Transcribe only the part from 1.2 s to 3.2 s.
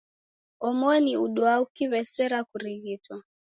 uduaa ukiw'eseria kurighitwa.